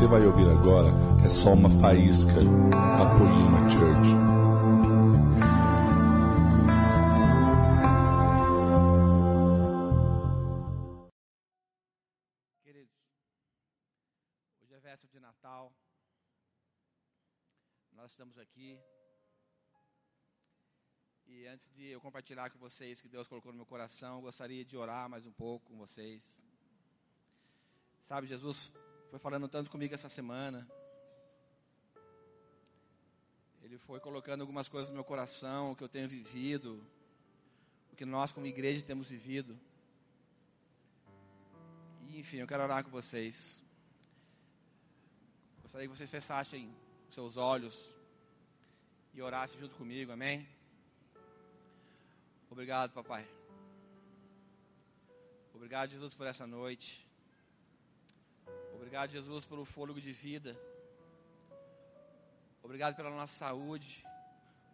[0.00, 0.88] você vai ouvir agora
[1.22, 4.08] é só uma faísca da Poema Church.
[12.62, 12.96] Queridos,
[14.62, 15.70] hoje é véspera de Natal.
[17.92, 18.80] Nós estamos aqui.
[21.26, 24.64] E antes de eu compartilhar com vocês que Deus colocou no meu coração, eu gostaria
[24.64, 26.40] de orar mais um pouco com vocês.
[28.08, 28.72] Sabe, Jesus
[29.10, 30.66] foi falando tanto comigo essa semana.
[33.60, 36.80] Ele foi colocando algumas coisas no meu coração, o que eu tenho vivido,
[37.92, 39.58] o que nós como igreja temos vivido.
[42.08, 43.60] E, enfim, eu quero orar com vocês.
[45.62, 46.72] Gostaria que vocês fechassem
[47.12, 47.76] seus olhos
[49.12, 50.48] e orassem junto comigo, amém?
[52.48, 53.28] Obrigado, papai.
[55.52, 57.09] Obrigado, Jesus, por essa noite.
[58.74, 60.58] Obrigado, Jesus, pelo fôlego de vida.
[62.62, 64.04] Obrigado pela nossa saúde.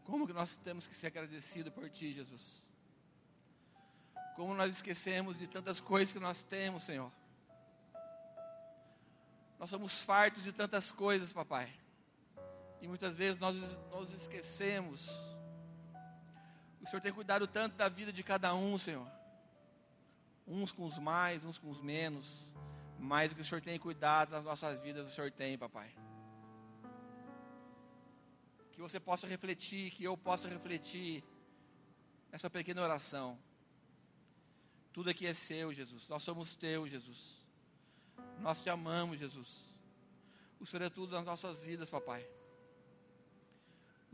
[0.05, 2.63] Como que nós temos que ser agradecidos por Ti, Jesus?
[4.35, 7.11] Como nós esquecemos de tantas coisas que nós temos, Senhor.
[9.59, 11.73] Nós somos fartos de tantas coisas, papai.
[12.81, 13.57] E muitas vezes nós
[13.91, 15.09] nos esquecemos.
[16.81, 19.11] O Senhor tem cuidado tanto da vida de cada um, Senhor.
[20.47, 22.49] Uns com os mais, uns com os menos.
[22.99, 25.95] Mas o que o Senhor tem cuidado das nossas vidas, o Senhor tem, papai.
[28.73, 31.25] Que você possa refletir, que eu possa refletir
[32.31, 33.39] essa pequena oração.
[34.93, 36.09] Tudo aqui é seu, Jesus.
[36.09, 37.47] Nós somos teu, Jesus.
[38.41, 39.67] Nós te amamos, Jesus.
[40.59, 42.27] O Senhor é tudo nas nossas vidas, papai.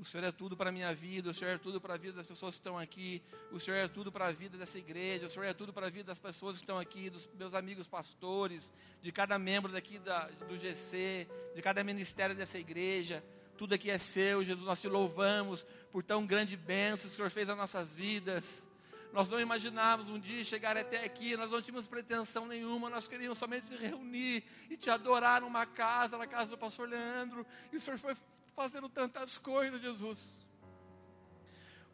[0.02, 2.14] O Senhor é tudo para a minha vida, o Senhor é tudo para a vida
[2.14, 3.22] das pessoas que estão aqui,
[3.52, 5.90] o Senhor é tudo para a vida dessa igreja, o Senhor é tudo para a
[5.90, 10.26] vida das pessoas que estão aqui, dos meus amigos pastores, de cada membro daqui da,
[10.48, 13.22] do GC, de cada ministério dessa igreja.
[13.56, 14.66] Tudo aqui é seu, Jesus.
[14.66, 18.68] Nós te louvamos por tão grande bênção que o Senhor fez nas nossas vidas.
[19.12, 23.38] Nós não imaginávamos um dia chegar até aqui, nós não tínhamos pretensão nenhuma, nós queríamos
[23.38, 27.46] somente se reunir e te adorar numa casa, na casa do pastor Leandro.
[27.72, 28.16] E o Senhor foi
[28.54, 30.42] fazendo tantas coisas, Jesus.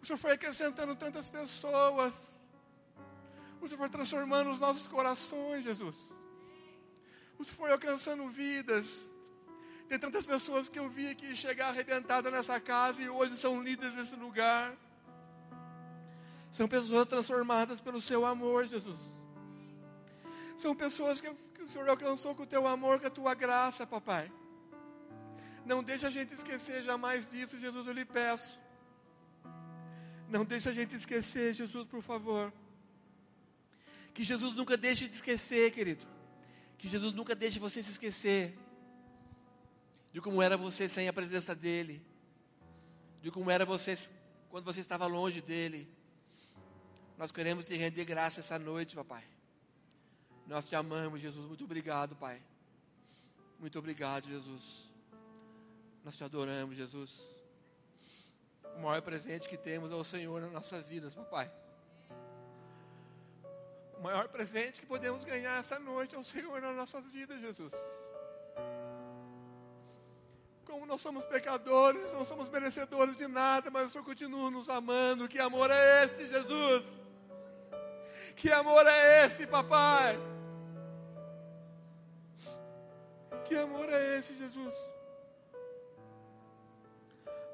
[0.00, 2.38] O Senhor foi acrescentando tantas pessoas.
[3.60, 5.96] O Senhor foi transformando os nossos corações, Jesus.
[7.38, 9.12] O Senhor foi alcançando vidas.
[9.88, 13.96] Tem tantas pessoas que eu vi aqui chegar arrebentada nessa casa e hoje são líderes
[13.96, 14.76] desse lugar.
[16.50, 18.98] São pessoas transformadas pelo seu amor, Jesus.
[20.56, 23.86] São pessoas que, que o Senhor alcançou com o teu amor, com a tua graça,
[23.86, 24.30] papai.
[25.70, 28.58] Não deixe a gente esquecer jamais disso, Jesus, eu lhe peço.
[30.34, 32.52] Não deixe a gente esquecer, Jesus, por favor.
[34.14, 36.06] Que Jesus nunca deixe de esquecer, querido.
[36.78, 38.58] Que Jesus nunca deixe você se esquecer
[40.10, 42.02] de como era você sem a presença dEle,
[43.20, 43.92] de como era você
[44.48, 45.86] quando você estava longe dEle.
[47.18, 49.24] Nós queremos te render graça essa noite, papai.
[50.46, 51.46] Nós te amamos, Jesus.
[51.46, 52.40] Muito obrigado, Pai.
[53.60, 54.87] Muito obrigado, Jesus.
[56.08, 57.20] Nós te adoramos, Jesus.
[58.76, 61.52] O maior presente que temos é o Senhor nas nossas vidas, papai.
[63.98, 67.74] O maior presente que podemos ganhar essa noite é o Senhor nas nossas vidas, Jesus.
[70.64, 75.28] Como nós somos pecadores, não somos merecedores de nada, mas o Senhor continua nos amando.
[75.28, 77.04] Que amor é esse, Jesus?
[78.34, 80.18] Que amor é esse, papai?
[83.44, 84.74] Que amor é esse, Jesus?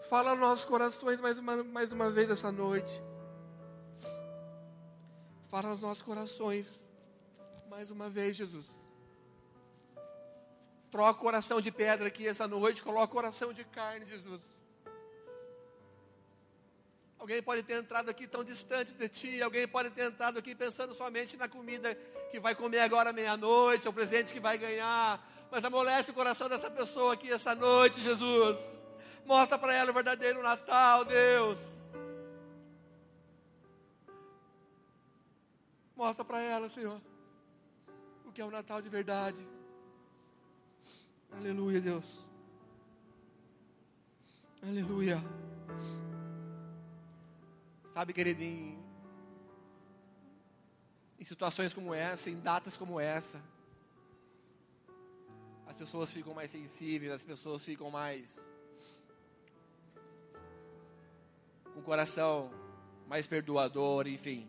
[0.09, 3.03] Fala aos nossos corações mais uma, mais uma vez essa noite.
[5.51, 6.85] Fala aos nossos corações
[7.71, 8.67] mais uma vez, Jesus.
[10.91, 14.43] Troca o coração de pedra aqui essa noite, coloca o coração de carne, Jesus.
[17.19, 20.93] Alguém pode ter entrado aqui tão distante de ti, alguém pode ter entrado aqui pensando
[20.93, 21.95] somente na comida
[22.31, 26.71] que vai comer agora meia-noite, o presente que vai ganhar, mas amolece o coração dessa
[26.71, 28.84] pessoa aqui essa noite, Jesus.
[29.25, 31.59] Mostra para ela o verdadeiro Natal, Deus.
[35.97, 37.01] Mostra para ela, Senhor,
[38.27, 39.47] o que é o Natal de verdade.
[41.33, 42.27] Aleluia, Deus.
[44.63, 45.23] Aleluia.
[47.93, 48.79] Sabe, querido, em,
[51.19, 53.43] em situações como essa, em datas como essa,
[55.67, 58.39] as pessoas ficam mais sensíveis, as pessoas ficam mais
[61.75, 62.51] com o coração
[63.09, 64.49] mais perdoador, enfim.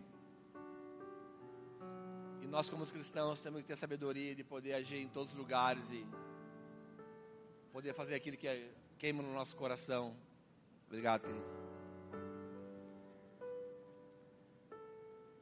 [2.42, 5.90] E nós, como cristãos, temos que ter sabedoria de poder agir em todos os lugares
[5.90, 6.06] e
[7.74, 10.16] poder fazer aquilo que é, queima no nosso coração.
[10.88, 11.46] Obrigado, querido.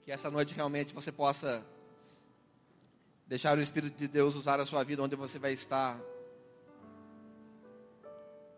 [0.05, 1.63] Que essa noite realmente você possa
[3.27, 5.99] deixar o Espírito de Deus usar a sua vida onde você vai estar.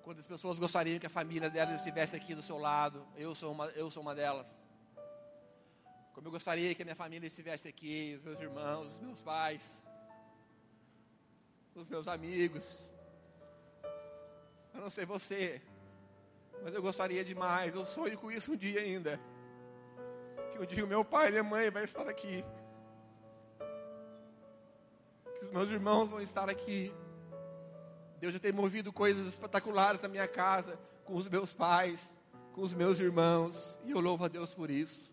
[0.05, 3.03] Quantas pessoas gostariam que a família delas estivesse aqui do seu lado?
[3.17, 4.61] Eu sou uma, eu sou uma delas.
[6.13, 9.83] Como eu gostaria que a minha família estivesse aqui, os meus irmãos, os meus pais,
[11.73, 12.87] os meus amigos.
[14.75, 15.59] Eu não sei você,
[16.61, 19.19] mas eu gostaria demais, eu sonho com isso um dia ainda.
[20.51, 22.45] Que um dia o meu pai e minha mãe vai estar aqui.
[25.39, 26.93] Que os meus irmãos vão estar aqui.
[28.25, 32.11] Deus já tem movido coisas espetaculares na minha casa, com os meus pais,
[32.53, 35.11] com os meus irmãos, e eu louvo a Deus por isso.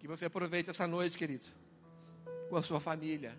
[0.00, 1.46] Que você aproveite essa noite, querido,
[2.50, 3.38] com a sua família.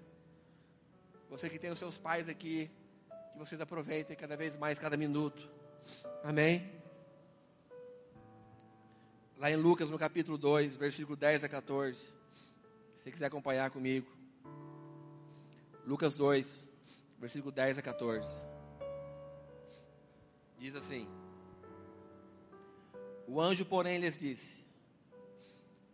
[1.30, 2.72] Você que tem os seus pais aqui,
[3.34, 5.50] que vocês aproveitem cada vez mais cada minuto.
[6.24, 6.72] Amém?
[9.38, 12.00] Lá em Lucas, no capítulo 2, versículo 10 a 14.
[12.00, 12.14] Se
[12.96, 14.08] você quiser acompanhar comigo.
[15.86, 16.68] Lucas 2,
[17.18, 18.42] versículo 10 a 14.
[20.58, 21.08] Diz assim:
[23.28, 24.66] O anjo, porém, lhes disse: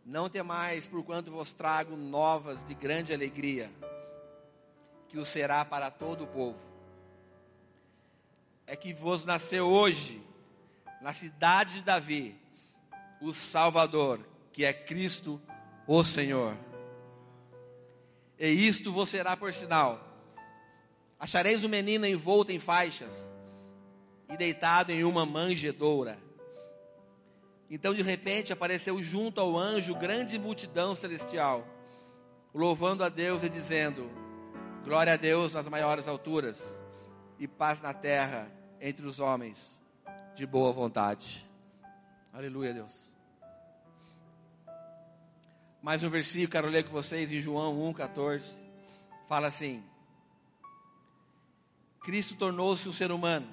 [0.05, 3.69] Não temais, porquanto vos trago novas de grande alegria,
[5.07, 6.73] que o será para todo o povo
[8.65, 10.21] é que vos nasceu hoje,
[11.01, 12.35] na cidade de Davi,
[13.21, 14.19] o Salvador,
[14.51, 15.41] que é Cristo,
[15.85, 16.55] o Senhor.
[18.39, 20.01] E isto vos será por sinal:
[21.23, 23.31] achareis o menino envolto em faixas
[24.29, 26.19] e deitado em uma manjedoura.
[27.69, 31.65] Então de repente apareceu junto ao anjo grande multidão celestial,
[32.53, 34.11] louvando a Deus e dizendo:
[34.83, 36.61] Glória a Deus nas maiores alturas
[37.39, 39.65] e paz na terra entre os homens
[40.35, 41.49] de boa vontade.
[42.33, 42.99] Aleluia, Deus.
[45.81, 48.43] Mais um versículo, quero ler com vocês em João 1,14.
[49.29, 49.81] Fala assim:
[52.03, 53.47] Cristo tornou-se um ser humano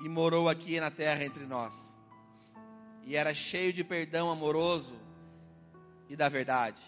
[0.00, 1.94] e morou aqui na terra entre nós.
[3.04, 4.94] E era cheio de perdão amoroso
[6.08, 6.82] e da verdade.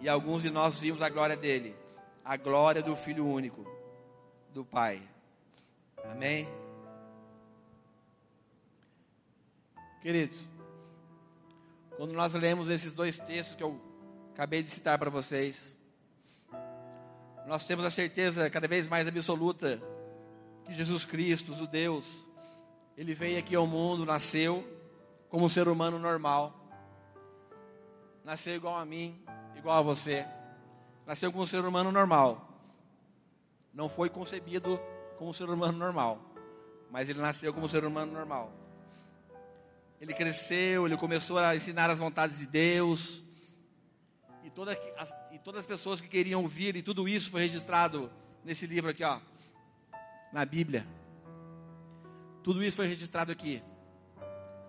[0.00, 1.76] E alguns de nós vimos a glória dele,
[2.24, 3.64] a glória do Filho único
[4.52, 5.00] do Pai.
[6.10, 6.48] Amém?
[10.00, 10.48] Queridos,
[11.96, 13.80] quando nós lemos esses dois textos que eu
[14.32, 15.76] acabei de citar para vocês,
[17.46, 19.80] nós temos a certeza cada vez mais absoluta
[20.64, 22.26] que Jesus Cristo, o Deus,
[22.96, 24.64] ele veio aqui ao mundo, nasceu
[25.28, 26.54] como um ser humano normal,
[28.24, 29.20] nasceu igual a mim,
[29.56, 30.26] igual a você,
[31.06, 32.48] nasceu como um ser humano normal.
[33.72, 34.78] Não foi concebido
[35.18, 36.20] como um ser humano normal,
[36.90, 38.52] mas ele nasceu como um ser humano normal.
[40.00, 43.22] Ele cresceu, ele começou a ensinar as vontades de Deus,
[44.44, 44.76] e, toda,
[45.44, 48.10] todas as pessoas que queriam ouvir, e tudo isso foi registrado
[48.44, 49.20] nesse livro aqui, ó,
[50.32, 50.86] na Bíblia.
[52.42, 53.62] Tudo isso foi registrado aqui,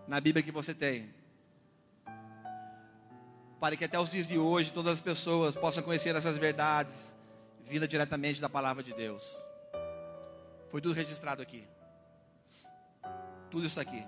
[0.08, 1.14] na Bíblia que você tem.
[3.60, 7.18] Para que até os dias de hoje todas as pessoas possam conhecer essas verdades
[7.62, 9.24] vinda diretamente da palavra de Deus.
[10.70, 11.66] Foi tudo registrado aqui.
[13.50, 14.06] Tudo isso aqui.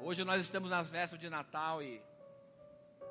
[0.00, 2.00] Hoje nós estamos nas vésperas de Natal e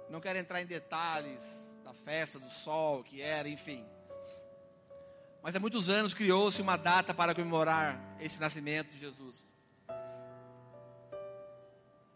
[0.09, 1.41] não quero entrar em detalhes
[1.83, 3.85] da festa do sol que era, enfim.
[5.41, 9.45] Mas há muitos anos criou-se uma data para comemorar esse nascimento de Jesus.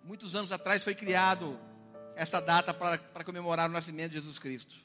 [0.03, 1.59] Muitos anos atrás foi criado
[2.15, 4.75] essa data para, para comemorar o nascimento de Jesus Cristo.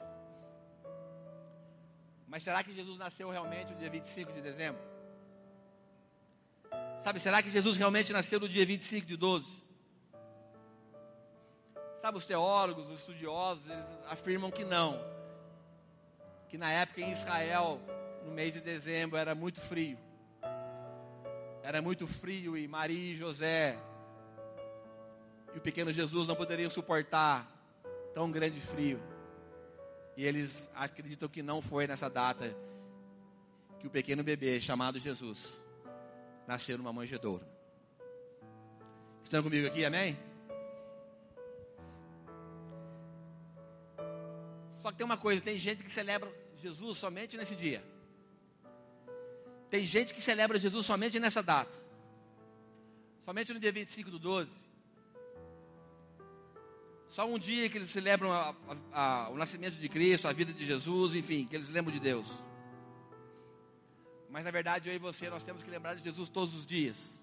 [2.27, 4.81] Mas será que Jesus nasceu realmente no dia 25 de dezembro?
[6.99, 9.64] Sabe, será que Jesus realmente nasceu no dia 25 de 12?
[12.05, 15.03] Sabe, os teólogos, os estudiosos, eles afirmam que não.
[16.47, 17.81] Que na época em Israel,
[18.23, 19.97] no mês de dezembro, era muito frio.
[21.63, 23.75] Era muito frio e Maria e José
[25.55, 27.51] e o pequeno Jesus não poderiam suportar
[28.13, 29.01] tão grande frio.
[30.15, 32.55] E eles acreditam que não foi nessa data
[33.79, 35.59] que o pequeno bebê chamado Jesus
[36.45, 37.49] nasceu numa manjedoura.
[39.23, 40.15] Estão comigo aqui, amém?
[44.85, 47.83] Só que tem uma coisa, tem gente que celebra Jesus somente nesse dia.
[49.67, 51.75] Tem gente que celebra Jesus somente nessa data.
[53.25, 54.53] Somente no dia 25 do 12.
[57.07, 58.55] Só um dia que eles celebram a,
[58.93, 61.99] a, a, o nascimento de Cristo, a vida de Jesus, enfim, que eles lembram de
[61.99, 62.31] Deus.
[64.29, 67.19] Mas na verdade, eu e você, nós temos que lembrar de Jesus todos os dias.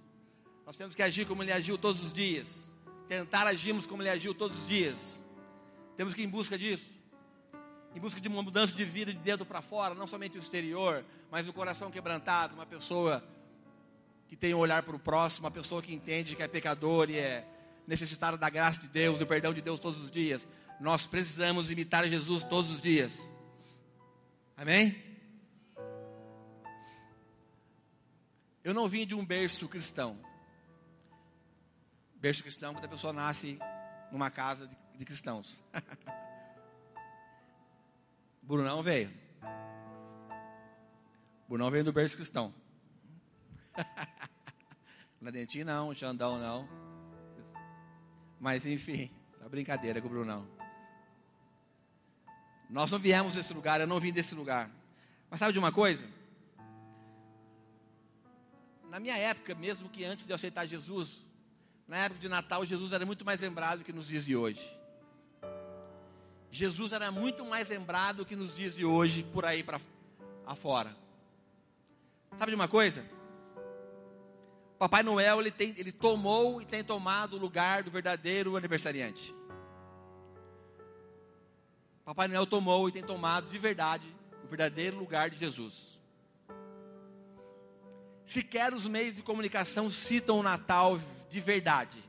[0.66, 2.72] Nós temos que agir como ele agiu todos os dias.
[3.06, 5.22] Tentar agirmos como ele agiu todos os dias.
[5.96, 7.01] Temos que ir em busca disso.
[7.94, 11.04] Em busca de uma mudança de vida de dentro para fora, não somente o exterior,
[11.30, 13.22] mas o coração quebrantado, uma pessoa
[14.28, 17.18] que tem um olhar para o próximo, uma pessoa que entende que é pecador e
[17.18, 17.46] é
[17.86, 20.48] necessitada da graça de Deus, do perdão de Deus todos os dias.
[20.80, 23.30] Nós precisamos imitar Jesus todos os dias.
[24.56, 24.96] Amém?
[28.64, 30.18] Eu não vim de um berço cristão.
[32.14, 33.58] Berço cristão quando a pessoa nasce
[34.10, 35.58] numa casa de, de cristãos.
[38.42, 39.10] Brunão veio.
[41.48, 42.52] Brunão veio do berço cristão.
[45.20, 46.68] Na dentinha não, Xandão não.
[48.40, 49.08] Mas enfim,
[49.40, 50.48] é brincadeira com o Brunão.
[52.68, 54.68] Nós não viemos desse lugar, eu não vim desse lugar.
[55.30, 56.04] Mas sabe de uma coisa?
[58.90, 61.24] Na minha época, mesmo que antes de eu aceitar Jesus,
[61.86, 64.81] na época de Natal, Jesus era muito mais lembrado que nos dias de hoje.
[66.54, 69.80] Jesus era muito mais lembrado que nos dias de hoje, por aí para
[70.46, 70.94] afora.
[72.38, 73.02] Sabe de uma coisa?
[74.78, 79.34] Papai Noel ele, tem, ele tomou e tem tomado o lugar do verdadeiro aniversariante.
[82.04, 84.06] Papai Noel tomou e tem tomado de verdade
[84.44, 85.98] o verdadeiro lugar de Jesus.
[88.26, 92.04] Sequer os meios de comunicação citam o Natal de verdade.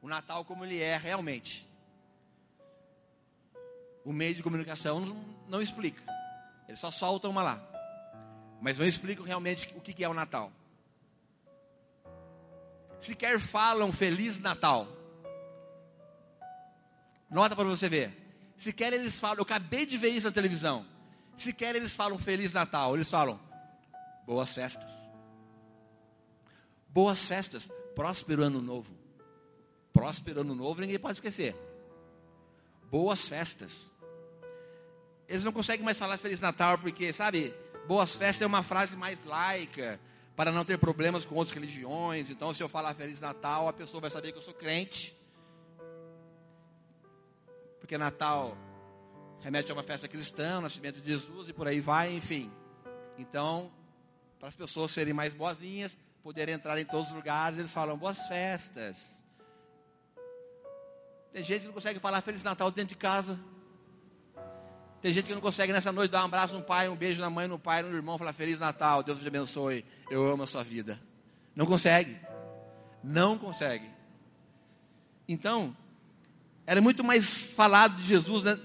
[0.00, 1.71] O Natal como ele é realmente.
[4.04, 6.02] O meio de comunicação não, não explica.
[6.68, 7.62] Eles só soltam uma lá.
[8.60, 10.52] Mas não explicam realmente o que é o Natal
[13.04, 14.86] sequer falam Feliz Natal.
[17.30, 18.16] Nota para você ver.
[18.56, 20.86] Sequer eles falam, eu acabei de ver isso na televisão.
[21.36, 23.40] Sequer eles falam Feliz Natal, eles falam
[24.24, 24.90] Boas festas.
[26.88, 28.94] Boas festas, próspero ano novo.
[29.92, 31.56] Próspero ano novo, ninguém pode esquecer.
[32.92, 33.90] Boas festas.
[35.26, 37.54] Eles não conseguem mais falar Feliz Natal porque, sabe,
[37.88, 39.98] boas festas é uma frase mais laica,
[40.36, 42.28] para não ter problemas com outras religiões.
[42.28, 45.16] Então, se eu falar Feliz Natal, a pessoa vai saber que eu sou crente.
[47.80, 48.58] Porque Natal
[49.40, 52.52] remete a uma festa cristã, o nascimento de Jesus e por aí vai, enfim.
[53.16, 53.72] Então,
[54.38, 58.28] para as pessoas serem mais boazinhas, poderem entrar em todos os lugares, eles falam boas
[58.28, 59.21] festas.
[61.32, 63.38] Tem gente que não consegue falar Feliz Natal dentro de casa.
[65.00, 67.30] Tem gente que não consegue nessa noite dar um abraço no pai, um beijo na
[67.30, 70.62] mãe, no pai, no irmão, falar Feliz Natal, Deus te abençoe, eu amo a sua
[70.62, 71.00] vida.
[71.56, 72.20] Não consegue.
[73.02, 73.90] Não consegue.
[75.26, 75.76] Então,
[76.66, 78.58] era muito mais falado de Jesus né,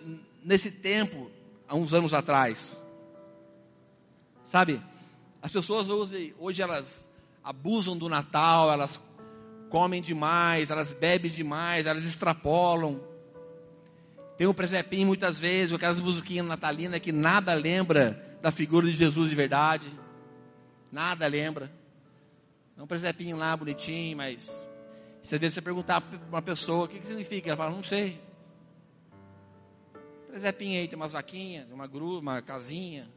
[0.43, 1.31] nesse tempo,
[1.67, 2.77] há uns anos atrás.
[4.45, 4.81] Sabe?
[5.41, 7.09] As pessoas hoje, hoje elas
[7.43, 8.99] abusam do Natal, elas
[9.69, 13.01] comem demais, elas bebem demais, elas extrapolam.
[14.37, 19.29] Tem o presepinho muitas vezes, aquelas musiquinhas natalinas que nada lembra da figura de Jesus
[19.29, 19.87] de verdade.
[20.91, 21.71] Nada lembra.
[22.77, 24.43] É um presepinho lá bonitinho, mas
[25.23, 27.83] se às vezes você perguntar para uma pessoa o que, que significa, ela fala, não
[27.83, 28.21] sei.
[30.27, 33.09] Presepinho aí, tem umas vaquinhas, uma grua, uma casinha.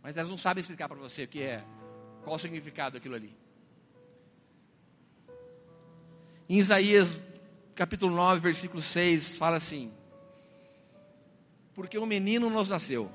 [0.00, 1.64] Mas elas não sabem explicar para você o que é,
[2.22, 3.39] qual o significado daquilo ali.
[6.50, 7.24] Em Isaías
[7.76, 9.92] capítulo 9, versículo 6, fala assim:
[11.72, 13.08] Porque um menino nos nasceu,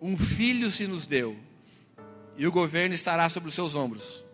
[0.00, 1.38] um filho se nos deu,
[2.34, 4.24] e o governo estará sobre os seus ombros,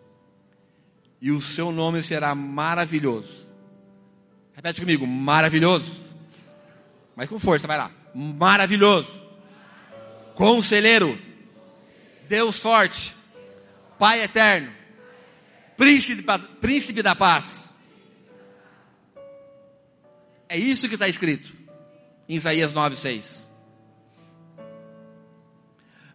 [1.19, 3.45] e o seu nome será maravilhoso.
[4.53, 5.99] Repete comigo: maravilhoso.
[7.13, 7.91] Mas com força, vai lá.
[8.15, 9.13] Maravilhoso.
[10.33, 11.19] Conselheiro.
[12.29, 13.13] Deus forte.
[13.99, 14.76] Pai eterno.
[15.77, 16.23] Príncipe,
[16.59, 17.67] príncipe da paz
[20.49, 21.53] é isso que está escrito
[22.27, 23.47] em Isaías 9,6.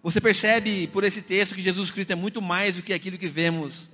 [0.02, 3.28] Você percebe por esse texto que Jesus Cristo é muito mais do que aquilo que
[3.28, 3.90] vemos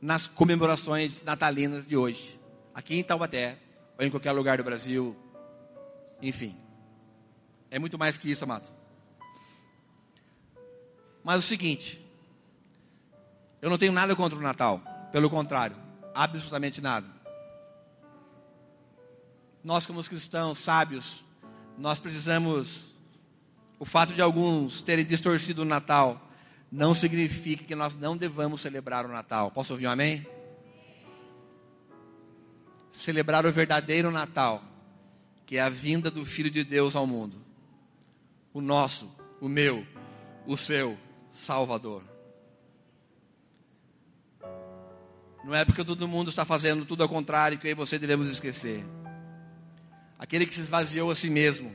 [0.00, 2.38] nas comemorações natalinas de hoje,
[2.74, 3.58] aqui em Taubaté,
[3.98, 5.16] ou em qualquer lugar do Brasil,
[6.22, 6.56] enfim.
[7.70, 8.70] É muito mais que isso, amado.
[11.24, 12.00] Mas o seguinte,
[13.60, 14.80] eu não tenho nada contra o Natal,
[15.12, 15.76] pelo contrário,
[16.14, 17.18] absolutamente nada
[19.62, 21.22] nós como cristãos sábios,
[21.76, 22.94] nós precisamos,
[23.78, 26.20] o fato de alguns terem distorcido o Natal,
[26.72, 29.50] não significa que nós não devamos celebrar o Natal.
[29.50, 30.26] Posso ouvir um amém?
[32.90, 34.60] celebrar o verdadeiro Natal,
[35.46, 37.36] que é a vinda do Filho de Deus ao mundo.
[38.52, 39.08] O nosso,
[39.40, 39.86] o meu,
[40.46, 40.98] o seu
[41.30, 42.02] Salvador.
[45.48, 48.84] Não é porque todo mundo está fazendo tudo ao contrário que e você devemos esquecer.
[50.18, 51.74] Aquele que se esvaziou a si mesmo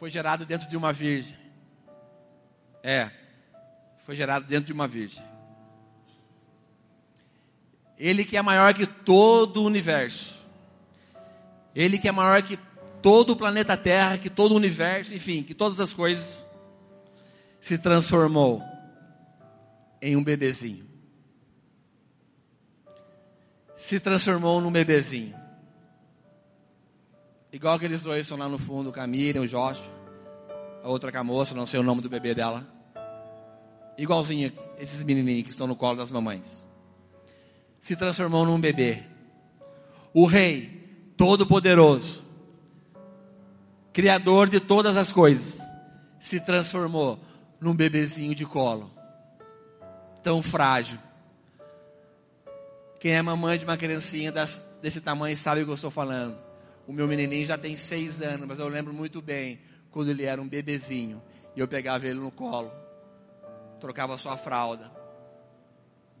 [0.00, 1.38] foi gerado dentro de uma virgem.
[2.82, 3.08] É,
[4.04, 5.22] foi gerado dentro de uma virgem.
[7.96, 10.34] Ele que é maior que todo o universo.
[11.72, 12.58] Ele que é maior que
[13.00, 16.44] todo o planeta Terra, que todo o universo, enfim, que todas as coisas,
[17.60, 18.60] se transformou
[20.02, 20.97] em um bebezinho.
[23.78, 25.36] Se transformou num bebezinho.
[27.52, 29.86] Igual aqueles dois estão lá no fundo, o Camille, o Joshua,
[30.82, 32.66] a outra com a moça, não sei o nome do bebê dela.
[33.96, 36.42] Igualzinho esses menininhos que estão no colo das mamães.
[37.78, 39.04] Se transformou num bebê.
[40.12, 42.24] O rei, todo-poderoso,
[43.92, 45.60] criador de todas as coisas,
[46.18, 47.16] se transformou
[47.60, 48.90] num bebezinho de colo.
[50.20, 50.98] Tão frágil.
[52.98, 54.32] Quem é mamãe de uma criancinha
[54.82, 56.36] desse tamanho sabe o que eu estou falando.
[56.86, 60.40] O meu menininho já tem seis anos, mas eu lembro muito bem quando ele era
[60.40, 61.22] um bebezinho.
[61.54, 62.72] E eu pegava ele no colo,
[63.80, 64.90] trocava sua fralda,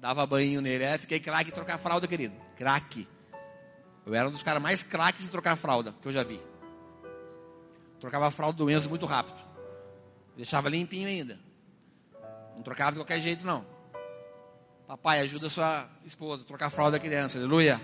[0.00, 0.84] dava banho nele.
[0.84, 2.34] É, fiquei craque em trocar fralda, querido.
[2.56, 3.08] Craque.
[4.06, 6.40] Eu era um dos caras mais craques de trocar fralda que eu já vi.
[7.98, 9.38] Trocava fralda do Enzo muito rápido.
[10.36, 11.38] Deixava limpinho ainda.
[12.54, 13.66] Não trocava de qualquer jeito, não.
[14.88, 17.36] Papai, ajuda sua esposa a trocar a fralda da criança.
[17.36, 17.78] Aleluia.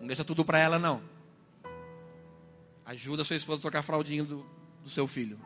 [0.00, 1.00] Não deixa tudo para ela, não.
[2.84, 4.44] Ajuda sua esposa a trocar a fraldinha do,
[4.82, 5.38] do seu filho.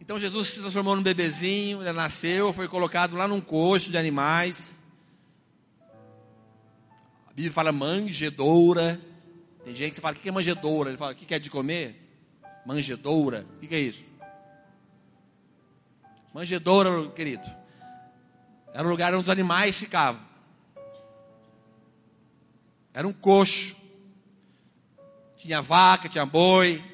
[0.00, 4.80] Então Jesus se transformou num bebezinho, ele nasceu, foi colocado lá num coxo de animais.
[7.28, 9.00] A Bíblia fala manjedoura.
[9.64, 10.90] Tem gente que fala, o que é manjedoura?
[10.90, 11.94] Ele fala, o que é de comer?
[12.66, 13.46] Manjedoura.
[13.62, 14.02] O que é isso?
[16.34, 17.59] Manjedoura, querido.
[18.72, 20.20] Era um lugar onde os animais ficavam.
[22.92, 23.76] Era um coxo.
[25.36, 26.84] Tinha vaca, tinha boi.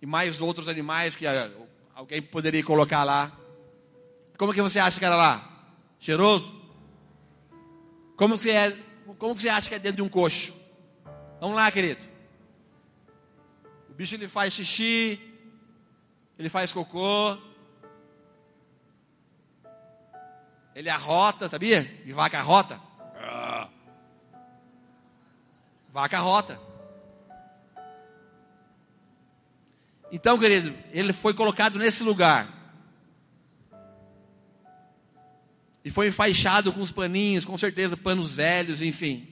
[0.00, 1.50] E mais outros animais que ah,
[1.94, 3.32] alguém poderia colocar lá.
[4.36, 5.48] Como que você acha que era lá?
[5.98, 6.54] Cheiroso?
[8.16, 8.70] Como que você, é,
[9.18, 10.54] como que você acha que é dentro de um coxo?
[11.40, 12.04] Vamos lá, querido.
[13.90, 15.20] O bicho ele faz xixi,
[16.38, 17.38] ele faz cocô,
[20.76, 21.90] ele arrota, sabia?
[22.04, 22.78] E vaca arrota.
[25.90, 26.60] Vaca arrota.
[30.12, 32.52] Então, querido, ele foi colocado nesse lugar.
[35.82, 39.26] E foi enfaixado com os paninhos, com certeza, panos velhos, enfim.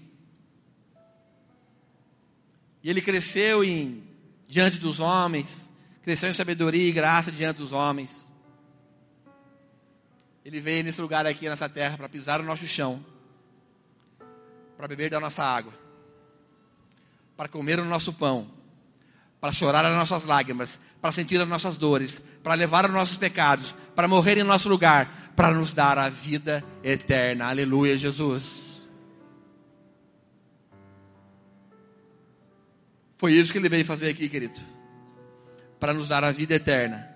[2.83, 4.02] E ele cresceu em,
[4.48, 5.68] diante dos homens,
[6.02, 8.23] cresceu em sabedoria e graça diante dos homens.
[10.44, 13.04] Ele veio nesse lugar aqui, nessa terra, para pisar no nosso chão,
[14.76, 15.72] para beber da nossa água,
[17.37, 18.50] para comer o nosso pão
[19.44, 23.76] para chorar as nossas lágrimas, para sentir as nossas dores, para levar os nossos pecados,
[23.94, 27.44] para morrer em nosso lugar, para nos dar a vida eterna.
[27.50, 28.88] Aleluia, Jesus.
[33.18, 34.59] Foi isso que ele veio fazer aqui, querido.
[35.78, 37.13] Para nos dar a vida eterna.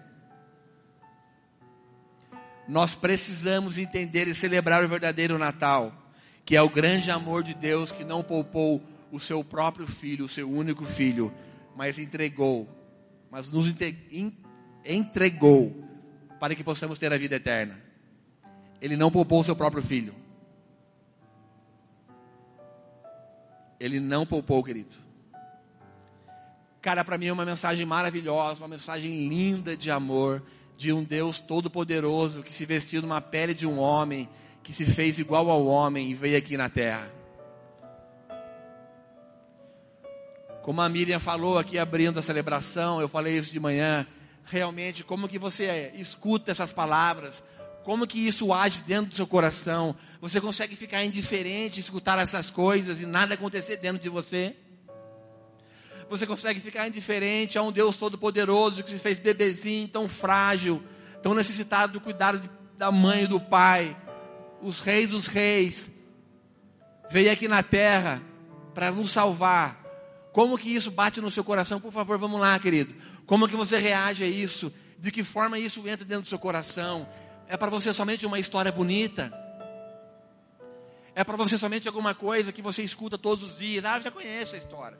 [2.69, 5.91] Nós precisamos entender e celebrar o verdadeiro Natal,
[6.45, 10.29] que é o grande amor de Deus que não poupou o seu próprio filho, o
[10.29, 11.33] seu único filho,
[11.75, 12.69] mas entregou,
[13.31, 13.67] mas nos
[14.85, 15.85] entregou
[16.39, 17.81] para que possamos ter a vida eterna.
[18.83, 20.15] Ele não poupou o seu próprio filho.
[23.81, 24.95] Ele não poupou, querido.
[26.83, 30.43] Cara, para mim é uma mensagem maravilhosa, uma mensagem linda de amor,
[30.79, 34.29] de um Deus todo-poderoso que se vestiu numa pele de um homem,
[34.63, 37.13] que se fez igual ao homem e veio aqui na terra.
[40.63, 44.07] Como a Miriam falou aqui abrindo a celebração, eu falei isso de manhã,
[44.45, 47.43] realmente como que você escuta essas palavras,
[47.83, 49.97] como que isso age dentro do seu coração?
[50.21, 54.55] Você consegue ficar indiferente, escutar essas coisas e nada acontecer dentro de você?
[56.09, 60.83] Você consegue ficar indiferente a um Deus todo-poderoso que se fez bebezinho, tão frágil,
[61.23, 63.97] tão necessitado do cuidado da mãe e do pai,
[64.63, 65.91] os reis dos reis,
[67.11, 68.23] veio aqui na terra
[68.73, 69.85] para nos salvar,
[70.33, 71.81] como que isso bate no seu coração?
[71.81, 72.95] Por favor, vamos lá, querido.
[73.27, 74.73] Como que você reage a isso?
[74.99, 77.09] De que forma isso entra dentro do seu coração?
[77.49, 79.33] É para você somente uma história bonita?
[81.13, 83.85] É para você somente alguma coisa que você escuta todos os dias.
[83.85, 84.97] Ah, eu já conheço a história.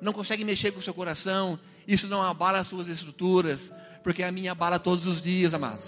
[0.00, 1.58] Não consegue mexer com o seu coração.
[1.86, 3.72] Isso não abala as suas estruturas.
[4.02, 5.82] Porque a minha abala todos os dias, amado.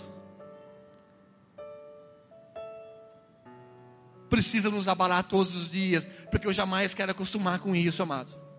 [4.29, 6.07] Precisa nos abalar todos os dias.
[6.31, 8.50] Porque eu jamais quero acostumar com isso, amado.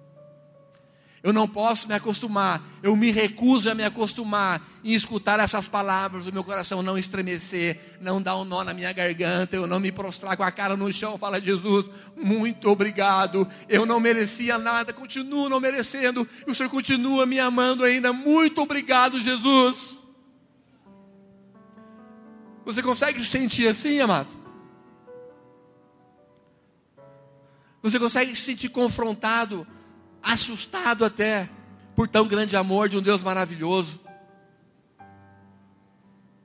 [1.23, 6.25] Eu não posso me acostumar, eu me recuso a me acostumar em escutar essas palavras,
[6.25, 9.91] o meu coração não estremecer, não dar um nó na minha garganta, eu não me
[9.91, 15.47] prostrar com a cara no chão, fala Jesus, muito obrigado, eu não merecia nada, continuo
[15.47, 19.99] não merecendo, e o Senhor continua me amando ainda, muito obrigado, Jesus.
[22.65, 24.29] Você consegue se sentir assim, amado?
[27.83, 29.67] Você consegue se sentir confrontado?
[30.21, 31.49] Assustado até
[31.95, 33.99] por tão grande amor de um Deus maravilhoso,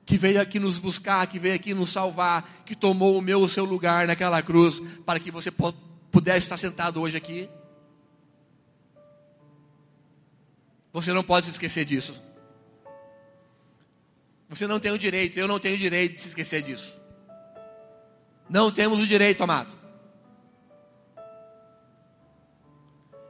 [0.05, 3.49] que veio aqui nos buscar, que veio aqui nos salvar, que tomou o meu, o
[3.49, 7.49] seu lugar naquela cruz, para que você pudesse estar sentado hoje aqui.
[10.93, 12.21] Você não pode se esquecer disso.
[14.49, 16.97] Você não tem o direito, eu não tenho o direito de se esquecer disso.
[18.49, 19.86] Não temos o direito, amado.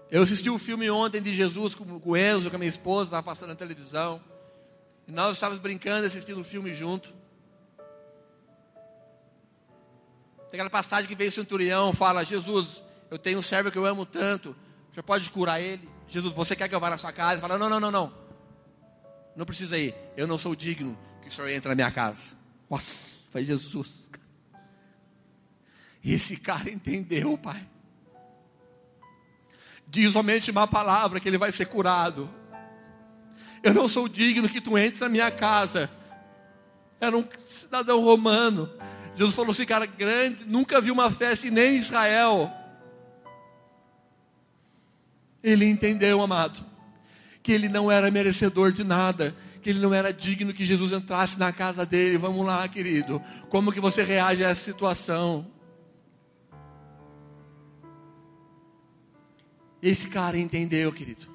[0.10, 3.10] Eu assisti o um filme ontem de Jesus com, o Enzo, com a minha esposa,
[3.10, 4.22] estava passando na televisão.
[5.06, 7.13] E nós estávamos brincando, assistindo o um filme junto.
[10.50, 13.86] Tem aquela passagem que veio o centurião, fala, Jesus, eu tenho um servo que eu
[13.86, 14.56] amo tanto,
[14.89, 15.88] o senhor pode curar ele?
[16.08, 17.34] Jesus, você quer que eu vá na sua casa?
[17.34, 18.13] Ele fala, não, não, não, não.
[19.36, 22.24] Não precisa ir, eu não sou digno que o senhor entre na minha casa.
[22.70, 24.10] Nossa, foi Jesus.
[26.02, 27.67] E esse cara entendeu, pai.
[29.88, 32.30] Diz somente uma palavra que ele vai ser curado.
[33.63, 35.89] Eu não sou digno que tu entres na minha casa.
[37.00, 38.69] Era um cidadão romano.
[39.15, 42.52] Jesus falou assim, cara grande, nunca vi uma festa nem em Israel.
[45.43, 46.63] Ele entendeu, amado,
[47.41, 51.39] que ele não era merecedor de nada, que ele não era digno que Jesus entrasse
[51.39, 52.17] na casa dele.
[52.17, 53.21] Vamos lá, querido.
[53.50, 55.47] Como que você reage a essa situação?
[59.82, 61.28] Esse cara entendeu, querido.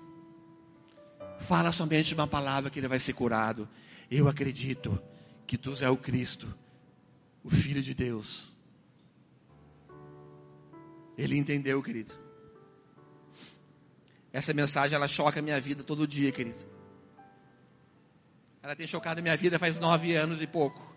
[1.41, 3.69] Fala somente uma palavra que ele vai ser curado.
[4.11, 5.01] Eu acredito
[5.47, 6.53] que tu és o Cristo,
[7.43, 8.53] o Filho de Deus.
[11.17, 12.13] Ele entendeu, querido.
[14.33, 16.65] Essa mensagem ela choca a minha vida todo dia, querido.
[18.63, 20.95] Ela tem chocado a minha vida faz nove anos e pouco.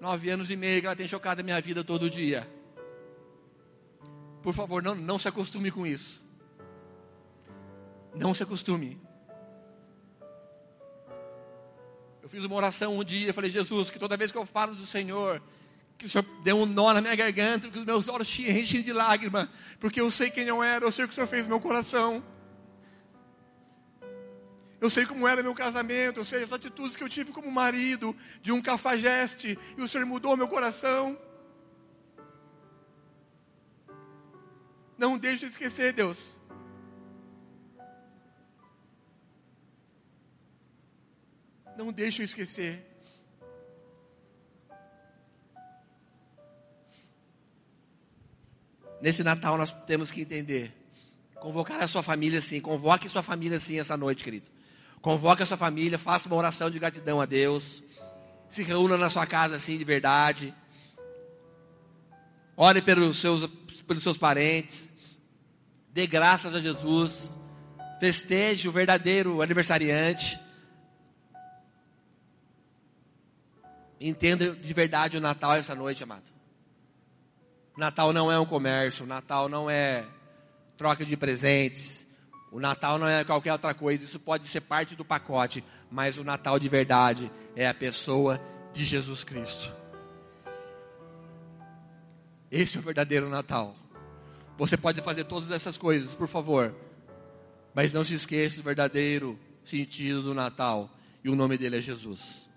[0.00, 2.46] Nove anos e meio que ela tem chocado a minha vida todo dia.
[4.44, 6.22] Por favor, não, não se acostume com isso.
[8.14, 9.00] Não se acostume.
[12.22, 14.84] Eu fiz uma oração um dia, falei, Jesus, que toda vez que eu falo do
[14.84, 15.42] Senhor,
[15.96, 18.82] que o Senhor dê um nó na minha garganta, que os meus olhos se enchem
[18.82, 21.44] de lágrima, porque eu sei quem eu era, eu sei o que o Senhor fez
[21.44, 22.22] no meu coração.
[24.78, 28.14] Eu sei como era meu casamento, eu sei as atitudes que eu tive como marido,
[28.42, 31.16] de um cafajeste, e o Senhor mudou meu coração.
[34.96, 36.18] Não deixe esquecer, Deus.
[41.76, 42.94] Não deixe eu esquecer.
[49.00, 50.72] Nesse Natal nós temos que entender.
[51.34, 52.60] Convocar a sua família sim.
[52.60, 54.48] Convoque sua família sim essa noite, querido.
[55.02, 57.82] Convoque a sua família, faça uma oração de gratidão a Deus.
[58.48, 60.54] Se reúna na sua casa assim de verdade.
[62.56, 63.46] Ore pelos seus,
[63.86, 64.90] pelos seus parentes.
[65.92, 67.36] Dê graças a Jesus.
[67.98, 70.38] Festeje o verdadeiro aniversariante.
[74.00, 76.34] Entenda de verdade o Natal essa noite, amado.
[77.76, 80.06] O Natal não é um comércio, o Natal não é
[80.76, 82.06] troca de presentes,
[82.52, 86.22] o Natal não é qualquer outra coisa, isso pode ser parte do pacote, mas o
[86.22, 88.40] Natal de verdade é a pessoa
[88.72, 89.83] de Jesus Cristo.
[92.54, 93.74] Esse é o verdadeiro Natal.
[94.56, 96.72] Você pode fazer todas essas coisas, por favor.
[97.74, 100.88] Mas não se esqueça do verdadeiro sentido do Natal.
[101.24, 102.48] E o nome dele é Jesus.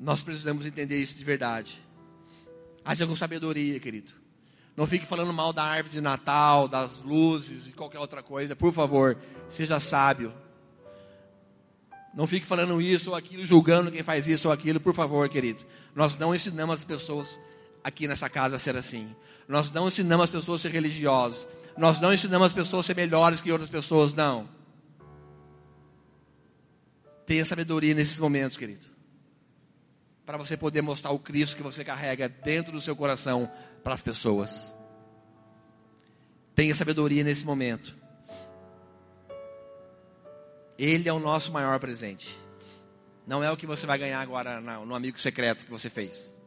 [0.00, 1.80] Nós precisamos entender isso de verdade.
[2.84, 4.10] Haja com sabedoria, querido.
[4.76, 8.56] Não fique falando mal da árvore de Natal, das luzes e qualquer outra coisa.
[8.56, 9.16] Por favor,
[9.48, 10.34] seja sábio.
[12.14, 15.64] Não fique falando isso ou aquilo, julgando quem faz isso ou aquilo, por favor, querido.
[15.94, 17.38] Nós não ensinamos as pessoas
[17.84, 19.14] aqui nessa casa a ser assim.
[19.46, 21.46] Nós não ensinamos as pessoas a ser religiosos.
[21.76, 24.48] Nós não ensinamos as pessoas a ser melhores que outras pessoas, não.
[27.26, 28.86] Tenha sabedoria nesses momentos, querido.
[30.24, 33.50] para você poder mostrar o Cristo que você carrega dentro do seu coração
[33.82, 34.74] para as pessoas.
[36.54, 37.96] Tenha sabedoria nesse momento.
[40.78, 42.38] Ele é o nosso maior presente.
[43.26, 46.38] Não é o que você vai ganhar agora no amigo secreto que você fez.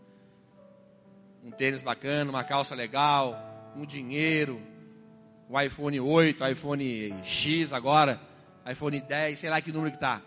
[1.43, 3.35] Um tênis bacana, uma calça legal,
[3.75, 4.61] um dinheiro,
[5.49, 8.21] o iPhone 8, iPhone X agora,
[8.69, 10.21] iPhone 10, sei lá que número que está.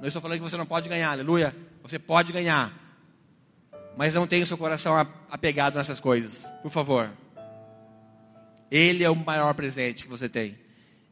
[0.00, 1.54] Não estou falando que você não pode ganhar, aleluia.
[1.82, 2.72] Você pode ganhar.
[3.96, 4.94] Mas não tenha o seu coração
[5.30, 7.10] apegado nessas coisas, por favor.
[8.70, 10.58] Ele é o maior presente que você tem.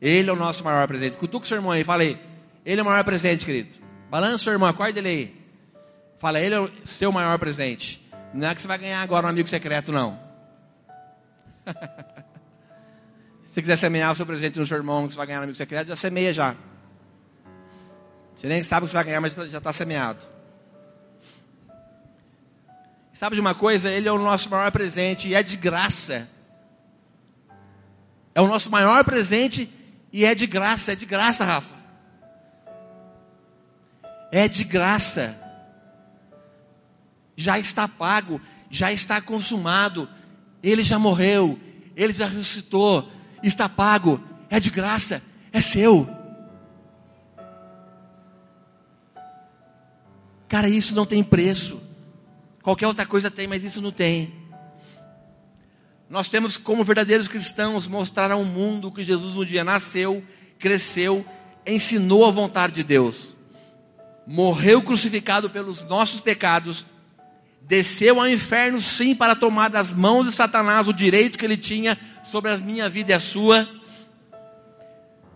[0.01, 1.17] Ele é o nosso maior presente.
[1.17, 2.19] Cutuca seu irmão aí, fala aí.
[2.65, 3.75] Ele é o maior presente, querido.
[4.11, 5.47] Balança seu irmão, acorda ele aí.
[6.19, 8.05] Fala, ele é o seu maior presente.
[8.33, 10.19] Não é que você vai ganhar agora um amigo secreto, não.
[13.43, 15.45] Se você quiser semear o seu presente no seu irmão, que você vai ganhar um
[15.45, 16.55] amigo secreto, já semeia já.
[18.35, 20.23] Você nem sabe o que você vai ganhar, mas já está semeado.
[23.13, 23.91] Sabe de uma coisa?
[23.91, 26.29] Ele é o nosso maior presente e é de graça.
[28.35, 29.71] É o nosso maior presente
[30.17, 30.93] e é de graça.
[30.93, 31.75] É de graça, Rafa.
[34.33, 35.39] É de graça.
[37.37, 40.09] Já está pago, já está consumado.
[40.63, 41.61] Ele já morreu,
[41.95, 46.09] ele já ressuscitou, está pago, é de graça, é seu.
[50.49, 51.79] Cara, isso não tem preço.
[52.63, 54.33] Qualquer outra coisa tem, mas isso não tem.
[56.09, 60.23] Nós temos, como verdadeiros cristãos, mostrar ao mundo que Jesus um dia nasceu,
[60.59, 61.27] cresceu,
[61.67, 63.37] ensinou a vontade de Deus,
[64.27, 66.87] morreu crucificado pelos nossos pecados,
[67.61, 71.99] desceu ao inferno, sim, para tomar das mãos de Satanás o direito que ele tinha
[72.23, 73.69] sobre a minha vida e a sua,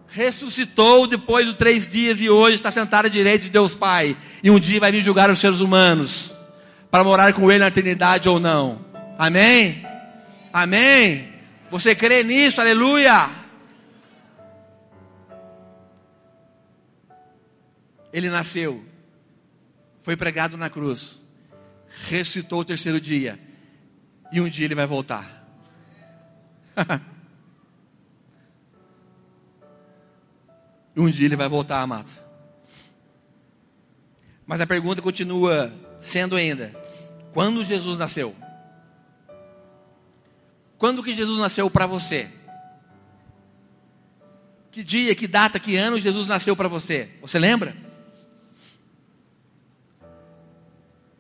[0.07, 4.51] ressuscitou depois de três dias e hoje está sentado à direita de Deus Pai, e
[4.51, 6.33] um dia vai vir julgar os seres humanos
[6.93, 8.85] para morar com Ele na eternidade ou não.
[9.19, 9.90] Amém?
[10.53, 11.33] Amém?
[11.71, 12.61] Você crê nisso?
[12.61, 13.31] Aleluia!
[18.13, 18.85] Ele nasceu,
[20.01, 21.23] foi pregado na cruz,
[22.09, 23.39] ressuscitou o terceiro dia,
[24.33, 25.47] e um dia ele vai voltar.
[30.97, 32.11] um dia ele vai voltar, amado.
[34.45, 36.75] Mas a pergunta continua sendo ainda:
[37.33, 38.35] quando Jesus nasceu?
[40.81, 42.31] Quando que Jesus nasceu para você?
[44.71, 47.11] Que dia, que data, que ano Jesus nasceu para você?
[47.21, 47.77] Você lembra?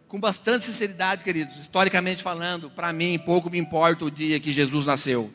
[0.09, 4.87] Com bastante sinceridade, queridos, historicamente falando, para mim pouco me importa o dia que Jesus
[4.87, 5.31] nasceu.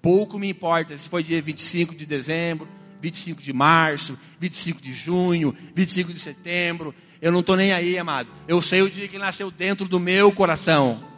[0.00, 2.68] Pouco me importa se foi dia 25 de dezembro,
[3.00, 6.94] 25 de março, 25 de junho, 25 de setembro.
[7.20, 8.30] Eu não estou nem aí, amado.
[8.46, 11.13] Eu sei o dia que nasceu dentro do meu coração.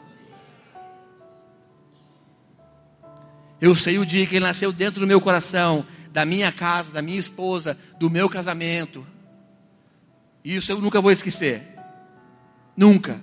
[3.61, 7.01] Eu sei o dia que ele nasceu dentro do meu coração, da minha casa, da
[7.01, 9.07] minha esposa, do meu casamento.
[10.45, 11.63] Isso eu nunca vou esquecer.
[12.77, 13.21] Nunca.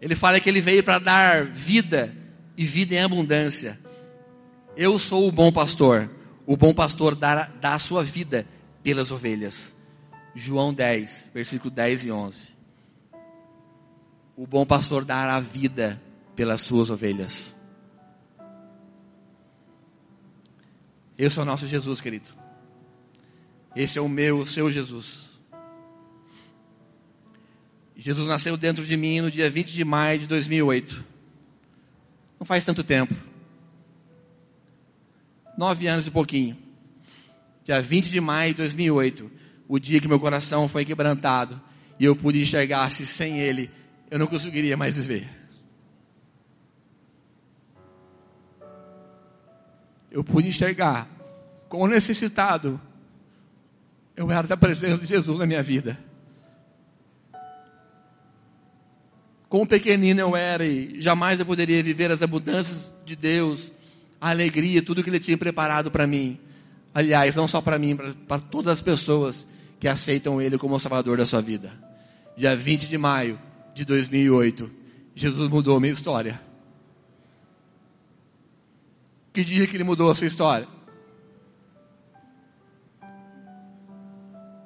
[0.00, 2.14] Ele fala que ele veio para dar vida
[2.56, 3.80] e vida em abundância.
[4.76, 6.10] Eu sou o bom pastor.
[6.46, 8.46] O bom pastor dá, dá a sua vida
[8.82, 9.74] pelas ovelhas.
[10.34, 12.53] João 10, versículo 10 e 11.
[14.36, 16.00] O bom pastor dará a vida
[16.34, 17.54] pelas suas ovelhas.
[21.16, 22.30] Esse é o nosso Jesus, querido.
[23.76, 25.38] Esse é o meu, o seu Jesus.
[27.96, 31.04] Jesus nasceu dentro de mim no dia 20 de maio de 2008.
[32.38, 33.14] Não faz tanto tempo.
[35.56, 36.58] Nove anos e pouquinho.
[37.64, 39.30] Dia 20 de maio de 2008.
[39.68, 41.60] O dia que meu coração foi quebrantado.
[41.98, 43.70] E eu pude enxergar se sem Ele
[44.14, 45.28] eu não conseguiria mais viver.
[50.08, 51.08] Eu pude enxergar
[51.68, 52.80] quão necessitado
[54.14, 55.98] eu era da presença de Jesus na minha vida.
[59.48, 63.72] Quão pequenino eu era e jamais eu poderia viver as abundâncias de Deus,
[64.20, 66.38] a alegria, tudo que Ele tinha preparado para mim.
[66.94, 67.96] Aliás, não só para mim,
[68.28, 69.44] para todas as pessoas
[69.80, 71.72] que aceitam Ele como o Salvador da sua vida.
[72.36, 73.40] Dia 20 de maio
[73.74, 74.70] de 2008.
[75.14, 76.40] Jesus mudou a minha história.
[79.32, 80.68] Que dia que ele mudou a sua história?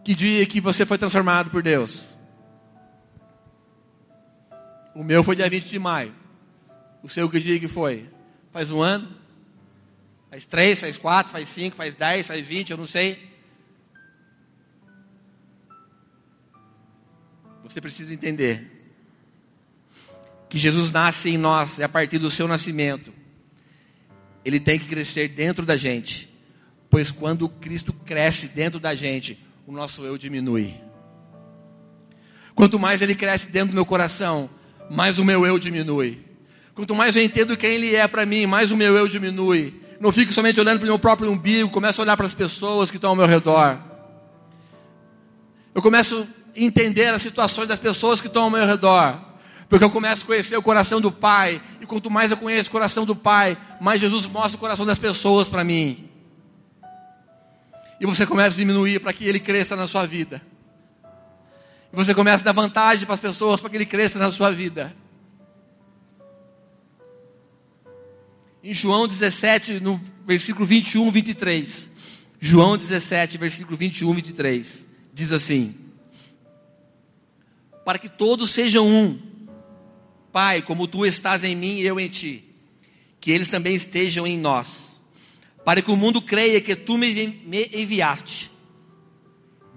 [0.04, 2.16] Que dia que você foi transformado por Deus?
[4.94, 6.14] O meu foi dia 20 de maio.
[7.02, 8.10] O seu que dia que foi?
[8.52, 9.16] Faz um ano?
[10.30, 13.26] Faz três, faz quatro, faz cinco, faz dez, faz vinte, eu não sei.
[17.62, 18.77] Você precisa entender
[20.48, 23.12] que Jesus nasce em nós e a partir do seu nascimento,
[24.44, 26.28] ele tem que crescer dentro da gente.
[26.88, 30.74] Pois quando Cristo cresce dentro da gente, o nosso eu diminui.
[32.54, 34.48] Quanto mais ele cresce dentro do meu coração,
[34.90, 36.24] mais o meu eu diminui.
[36.74, 39.82] Quanto mais eu entendo quem ele é para mim, mais o meu eu diminui.
[40.00, 42.90] Não fico somente olhando para o meu próprio umbigo, começo a olhar para as pessoas
[42.90, 43.78] que estão ao meu redor.
[45.74, 49.27] Eu começo a entender as situações das pessoas que estão ao meu redor.
[49.68, 51.60] Porque eu começo a conhecer o coração do Pai.
[51.80, 54.98] E quanto mais eu conheço o coração do Pai, mais Jesus mostra o coração das
[54.98, 56.08] pessoas para mim.
[58.00, 60.40] E você começa a diminuir para que ele cresça na sua vida.
[61.92, 64.50] E você começa a dar vantagem para as pessoas para que ele cresça na sua
[64.50, 64.94] vida.
[68.62, 71.90] Em João 17, no versículo 21, 23.
[72.40, 74.86] João 17, versículo 21, 23.
[75.12, 75.74] Diz assim:
[77.84, 79.27] Para que todos sejam um
[80.32, 82.44] Pai, como tu estás em mim e eu em ti,
[83.20, 85.00] que eles também estejam em nós,
[85.64, 87.08] para que o mundo creia que tu me
[87.74, 88.50] enviaste.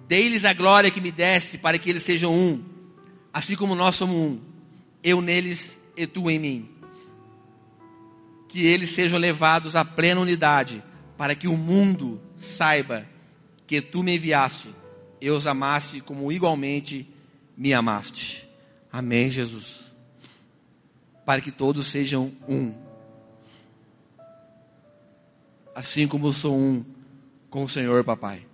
[0.07, 2.63] Dei-lhes a glória que me deste, para que eles sejam um,
[3.33, 4.41] assim como nós somos um,
[5.03, 6.69] eu neles e tu em mim.
[8.49, 10.83] Que eles sejam levados à plena unidade,
[11.17, 13.07] para que o mundo saiba
[13.65, 14.69] que tu me enviaste,
[15.21, 17.07] eu os amaste como igualmente
[17.55, 18.49] me amaste.
[18.91, 19.80] Amém, Jesus
[21.25, 22.73] para que todos sejam um.
[25.75, 26.85] Assim como eu sou um
[27.49, 28.45] com o Senhor, papai.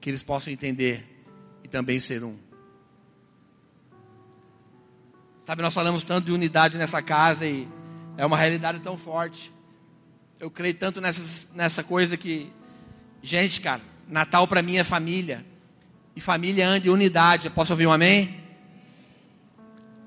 [0.00, 1.04] Que eles possam entender
[1.62, 2.36] e também ser um.
[5.38, 7.68] Sabe, nós falamos tanto de unidade nessa casa e
[8.16, 9.52] é uma realidade tão forte.
[10.40, 12.50] Eu creio tanto nessa, nessa coisa que,
[13.22, 15.44] gente, cara, Natal para mim é família.
[16.16, 17.50] E família anda em unidade.
[17.50, 18.43] posso ouvir um amém?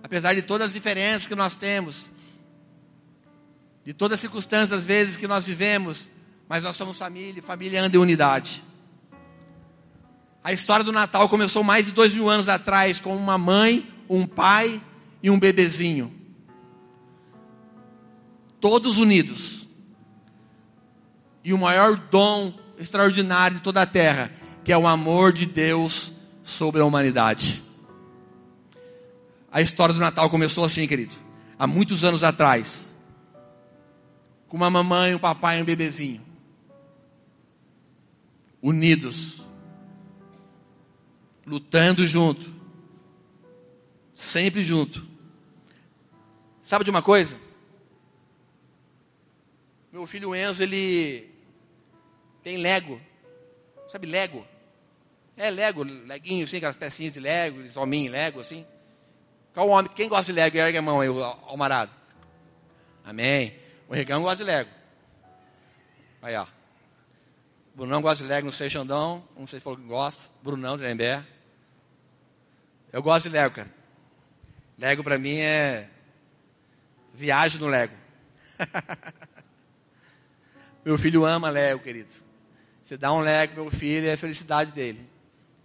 [0.08, 2.10] Apesar de todas as diferenças que nós temos,
[3.84, 6.10] de todas as circunstâncias, às vezes, que nós vivemos,
[6.48, 8.64] mas nós somos família, família anda em unidade.
[10.42, 14.26] A história do Natal começou mais de dois mil anos atrás, com uma mãe, um
[14.26, 14.82] pai
[15.22, 16.16] e um bebezinho.
[18.62, 19.68] Todos unidos.
[21.44, 24.32] E o maior dom extraordinário de toda a terra,
[24.64, 27.67] que é o amor de Deus sobre a humanidade.
[29.58, 31.16] A história do Natal começou assim, querido.
[31.58, 32.94] Há muitos anos atrás.
[34.48, 36.24] Com uma mamãe, um papai e um bebezinho.
[38.62, 39.48] Unidos.
[41.44, 42.46] Lutando junto.
[44.14, 45.04] Sempre junto.
[46.62, 47.36] Sabe de uma coisa?
[49.92, 51.32] Meu filho Enzo, ele
[52.44, 53.02] tem Lego.
[53.92, 54.46] Sabe Lego?
[55.36, 58.64] É Lego, leguinho, assim, aquelas pecinhas de Lego, hominhos Lego, assim.
[59.58, 59.92] Qual homem?
[59.92, 60.56] Quem gosta de Lego?
[60.56, 61.08] Ergue a mão aí,
[61.48, 61.92] almarado.
[63.04, 63.56] Amém.
[63.90, 64.70] O Regão gosta de Lego.
[66.22, 66.46] Aí, ó.
[67.74, 69.28] Brunão gosta de Lego, não sei, Xandão.
[69.36, 70.30] Não sei se falou que gosta.
[70.44, 71.26] Brunão, Trembé.
[72.94, 73.74] Eu gosto de Lego, cara.
[74.78, 75.90] Lego para mim é
[77.12, 77.96] viagem no Lego.
[80.86, 82.14] meu filho ama Lego, querido.
[82.84, 85.10] Você dá um Lego meu filho, é a felicidade dele.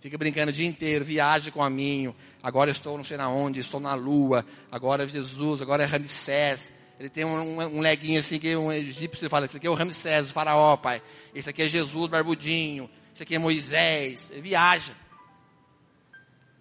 [0.02, 2.12] Fica brincando o dia inteiro, viaja com a minho.
[2.42, 4.44] Agora estou não sei na onde, estou na lua.
[4.68, 6.72] Agora é Jesus, agora é Ramsés.
[6.98, 9.74] Ele tem um, um, um leguinho assim que um egípcio fala, isso aqui é o
[9.74, 11.00] Ramsés, o faraó, pai.
[11.32, 12.90] Esse aqui é Jesus, barbudinho.
[13.14, 14.28] Esse aqui é Moisés.
[14.32, 14.92] Ele viaja.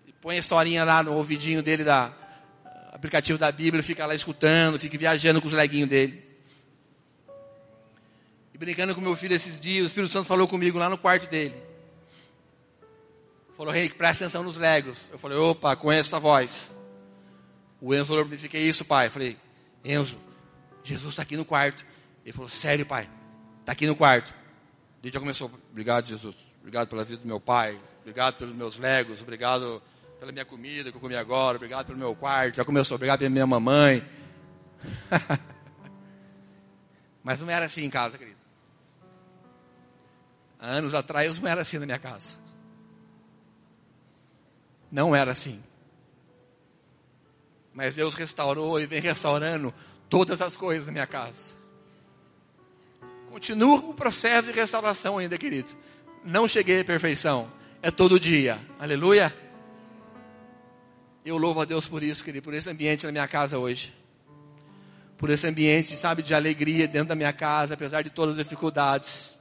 [0.05, 2.13] E põe a historinha lá no ouvidinho dele da
[2.93, 6.23] aplicativo da Bíblia, fica lá escutando, fica viajando com os leguinhos dele.
[8.53, 11.27] E brincando com meu filho esses dias, o Espírito Santo falou comigo lá no quarto
[11.27, 11.70] dele.
[13.61, 15.07] Falou, Henrique, presta atenção nos legos.
[15.11, 16.75] Eu falei, opa, conheço a voz.
[17.79, 19.05] O Enzo falou, disse, que é isso, pai?
[19.05, 19.37] Eu falei,
[19.85, 20.17] Enzo,
[20.83, 21.85] Jesus está aqui no quarto.
[22.25, 23.07] Ele falou, sério, pai?
[23.59, 24.33] Está aqui no quarto.
[25.03, 26.35] Ele já começou, obrigado, Jesus.
[26.59, 27.79] Obrigado pela vida do meu pai.
[27.99, 29.21] Obrigado pelos meus legos.
[29.21, 29.79] Obrigado
[30.19, 31.57] pela minha comida que eu comi agora.
[31.57, 32.55] Obrigado pelo meu quarto.
[32.55, 34.03] Já começou, obrigado pela minha mamãe.
[37.23, 38.39] Mas não era assim em casa, querido.
[40.59, 42.40] Há anos atrás não era assim na minha casa.
[44.91, 45.63] Não era assim.
[47.73, 49.73] Mas Deus restaurou e vem restaurando
[50.09, 51.53] todas as coisas na minha casa.
[53.31, 55.69] Continua o processo de restauração ainda, querido.
[56.23, 57.49] Não cheguei à perfeição.
[57.81, 58.59] É todo dia.
[58.77, 59.33] Aleluia.
[61.23, 63.95] Eu louvo a Deus por isso, querido, por esse ambiente na minha casa hoje.
[65.17, 69.39] Por esse ambiente, sabe, de alegria dentro da minha casa, apesar de todas as dificuldades.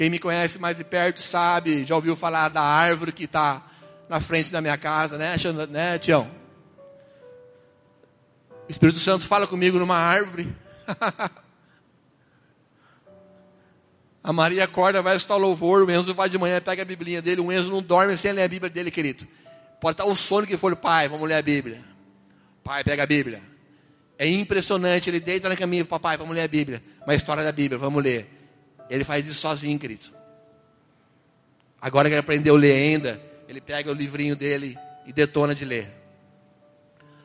[0.00, 3.62] Quem me conhece mais de perto sabe, já ouviu falar da árvore que está
[4.08, 5.36] na frente da minha casa, né,
[5.68, 6.26] né Tião?
[8.66, 10.48] O Espírito Santo fala comigo numa árvore.
[14.24, 17.42] A Maria acorda, vai estar louvor, o Enzo vai de manhã, pega a Biblinha dele,
[17.42, 19.28] o Enzo não dorme sem ler a Bíblia dele, querido.
[19.82, 21.84] Pode estar o sono que for, pai, vamos ler a Bíblia.
[22.64, 23.42] Pai, pega a Bíblia.
[24.18, 26.82] É impressionante, ele deita na caminha, papai, vamos ler a Bíblia.
[27.04, 28.39] Uma história da Bíblia, vamos ler.
[28.90, 30.06] Ele faz isso sozinho, querido.
[31.80, 34.76] Agora que ele aprendeu a ler ainda, ele pega o livrinho dele
[35.06, 35.88] e detona de ler.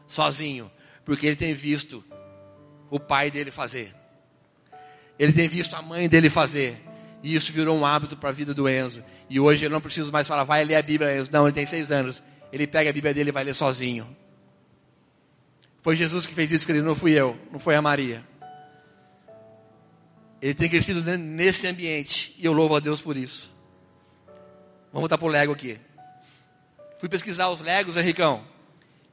[0.07, 0.71] Sozinho.
[1.03, 2.05] Porque ele tem visto
[2.89, 3.93] o pai dele fazer.
[5.17, 6.81] Ele tem visto a mãe dele fazer.
[7.23, 9.03] E isso virou um hábito para a vida do Enzo.
[9.29, 11.31] E hoje ele não precisa mais falar, vai ler a Bíblia, Enzo.
[11.33, 12.21] Não, ele tem seis anos.
[12.53, 14.15] Ele pega a Bíblia dele e vai ler sozinho.
[15.81, 18.25] Foi Jesus que fez isso, querido, não fui eu, não foi a Maria.
[20.45, 23.51] Ele tem crescido nesse ambiente e eu louvo a Deus por isso.
[24.93, 25.79] Vamos voltar para o Lego aqui.
[26.99, 28.45] Fui pesquisar os Legos, Henricão.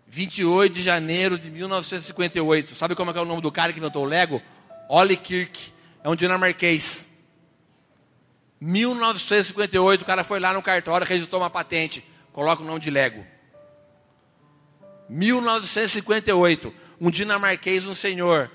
[0.06, 2.74] 28 de janeiro de 1958.
[2.74, 4.42] Sabe como é, é o nome do cara que inventou o Lego?
[4.90, 5.72] Ollie Kirk.
[6.04, 7.08] É um dinamarquês.
[8.60, 12.04] 1958, o cara foi lá no cartório, registrou uma patente.
[12.30, 13.26] Coloca o nome de Lego.
[15.08, 18.50] 1958, um dinamarquês, um senhor.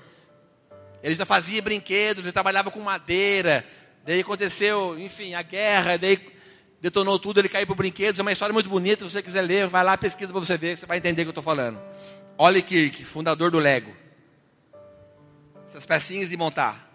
[1.02, 3.64] Ele já fazia brinquedos, ele trabalhava com madeira.
[4.04, 6.18] Daí aconteceu, enfim, a guerra, daí
[6.80, 8.18] detonou tudo, ele caiu para brinquedos.
[8.18, 10.76] É uma história muito bonita, se você quiser ler, vai lá, pesquisa para você ver,
[10.76, 11.80] você vai entender o que eu estou falando.
[12.36, 13.94] Ollie Kirk, fundador do Lego.
[15.66, 16.88] Essas pecinhas de montar.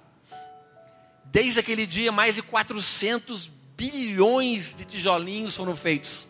[1.26, 6.28] Desde aquele dia, mais de 400 bilhões de tijolinhos foram feitos.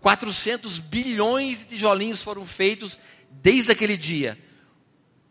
[0.00, 2.98] 400 bilhões de tijolinhos foram feitos
[3.30, 4.38] desde aquele dia.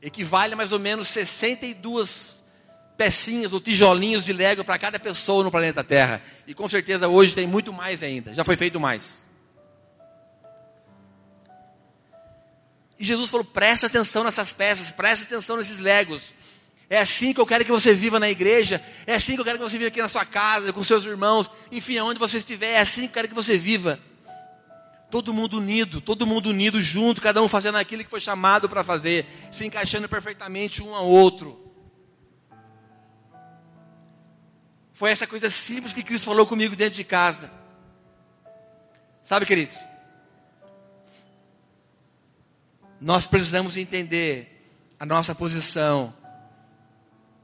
[0.02, 2.44] Equivale a mais ou menos 62
[2.98, 6.22] pecinhas ou tijolinhos de Lego para cada pessoa no planeta Terra.
[6.46, 8.34] E com certeza hoje tem muito mais ainda.
[8.34, 9.20] Já foi feito mais.
[13.00, 16.22] E Jesus falou: presta atenção nessas peças, presta atenção nesses Legos.
[16.90, 18.84] É assim que eu quero que você viva na igreja.
[19.06, 21.50] É assim que eu quero que você viva aqui na sua casa, com seus irmãos.
[21.72, 24.00] Enfim, aonde você estiver, é assim que eu quero que você viva.
[25.10, 28.84] Todo mundo unido, todo mundo unido junto, cada um fazendo aquilo que foi chamado para
[28.84, 31.70] fazer, se encaixando perfeitamente um ao outro.
[34.94, 37.50] Foi essa coisa simples que Cristo falou comigo dentro de casa.
[39.24, 39.78] Sabe, queridos?
[43.00, 44.60] Nós precisamos entender
[45.00, 46.14] a nossa posição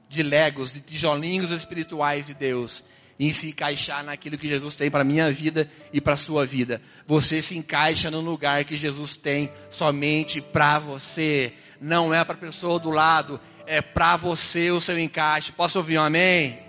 [0.10, 2.84] de legos, de tijolinhos espirituais de Deus
[3.20, 6.82] em se encaixar naquilo que Jesus tem para minha vida e para sua vida.
[7.08, 11.54] Você se encaixa no lugar que Jesus tem somente para você.
[11.80, 15.52] Não é para a pessoa do lado, é para você o seu encaixe.
[15.52, 16.60] Posso ouvir um amém?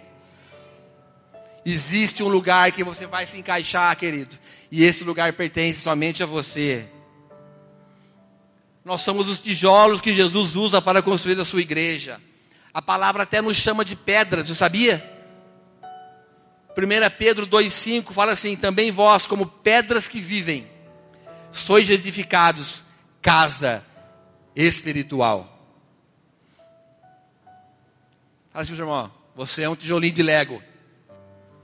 [1.64, 4.38] Existe um lugar que você vai se encaixar, querido.
[4.70, 6.88] E esse lugar pertence somente a você.
[8.84, 12.20] Nós somos os tijolos que Jesus usa para construir a sua igreja.
[12.72, 15.15] A palavra até nos chama de pedras, você sabia?
[16.76, 20.68] 1 Pedro 2,5 fala assim: também vós, como pedras que vivem,
[21.50, 22.84] sois edificados
[23.22, 23.82] casa
[24.54, 25.52] espiritual.
[28.52, 30.62] Fala assim, meu irmão, você é um tijolinho de Lego.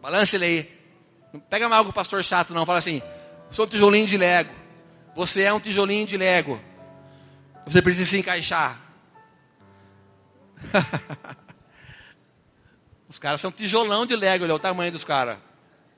[0.00, 0.82] Balance ele aí.
[1.32, 2.66] Não pega mal com o pastor chato, não.
[2.66, 3.00] Fala assim,
[3.50, 4.52] sou um tijolinho de Lego.
[5.14, 6.60] Você é um tijolinho de Lego.
[7.64, 8.80] Você precisa se encaixar.
[13.12, 15.36] Os caras são tijolão de Lego, olha o tamanho dos caras.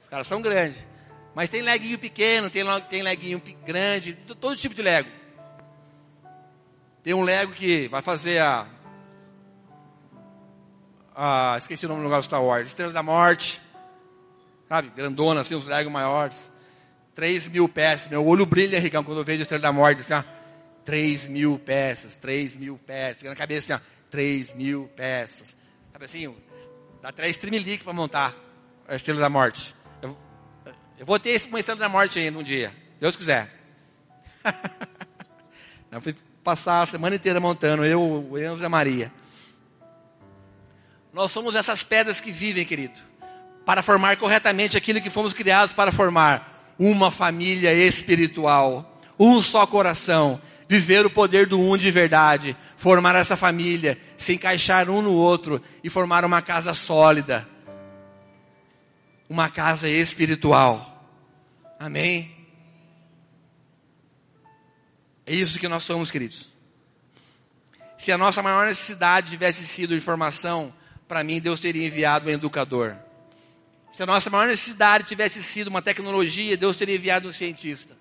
[0.02, 0.84] Os caras são grandes.
[1.32, 5.08] Mas tem leguinho pequeno, tem, tem leguinho grande, todo tipo de Lego.
[7.04, 8.66] Tem um Lego que vai fazer a.
[11.14, 12.66] a esqueci o nome do lugar do Star Wars.
[12.66, 13.62] Estrela da Morte.
[14.68, 14.90] Sabe?
[14.96, 16.50] Grandona, assim, os Lego maiores.
[17.14, 18.08] 3 mil peças.
[18.08, 20.00] Meu olho brilha, Ricão, quando eu vejo a Estrela da Morte.
[20.00, 20.24] Assim, ó.
[20.84, 23.18] 3 mil peças, 3 mil peças.
[23.18, 24.10] Fica na cabeça assim, ó.
[24.10, 25.56] 3 mil peças.
[25.92, 26.34] Sabe assim?
[27.04, 28.34] Dá três trimelique para montar
[28.88, 29.74] a Estrela da Morte.
[30.00, 30.16] Eu,
[30.98, 32.74] eu vou ter esse com a Estrela da Morte ainda um dia.
[32.98, 33.52] Deus quiser.
[35.92, 39.12] eu fui passar a semana inteira montando, eu, o Enzo e a Maria.
[41.12, 42.98] Nós somos essas pedras que vivem, querido,
[43.66, 50.40] para formar corretamente aquilo que fomos criados para formar uma família espiritual, um só coração,
[50.68, 55.60] viver o poder do um de verdade, formar essa família, se encaixar um no outro
[55.82, 57.48] e formar uma casa sólida,
[59.28, 60.90] uma casa espiritual.
[61.78, 62.34] Amém?
[65.26, 66.52] É isso que nós somos, queridos.
[67.96, 70.72] Se a nossa maior necessidade tivesse sido informação,
[71.08, 72.96] para mim Deus teria enviado um educador.
[73.90, 77.96] Se a nossa maior necessidade tivesse sido uma tecnologia, Deus teria enviado um cientista.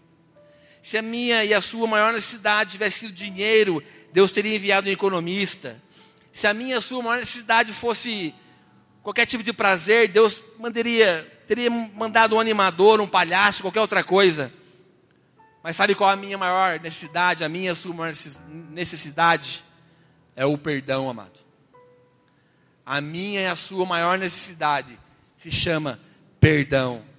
[0.83, 3.81] Se a minha e a sua maior necessidade tivesse sido dinheiro,
[4.11, 5.81] Deus teria enviado um economista.
[6.33, 8.35] Se a minha e a sua maior necessidade fosse
[9.01, 14.51] qualquer tipo de prazer, Deus mandaria, teria mandado um animador, um palhaço, qualquer outra coisa.
[15.63, 17.45] Mas sabe qual é a minha maior necessidade?
[17.45, 18.13] A minha e a sua maior
[18.69, 19.63] necessidade
[20.35, 21.39] é o perdão, amado.
[22.85, 24.99] A minha e a sua maior necessidade
[25.37, 25.97] se chama
[26.41, 27.12] perdão.